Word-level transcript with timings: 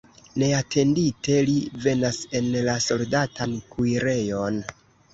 Neatendite 0.43 1.35
li 1.51 1.59
venas 1.85 2.19
en 2.41 2.51
la 2.71 2.77
soldatan 2.89 3.57
kuirejon. 3.73 4.63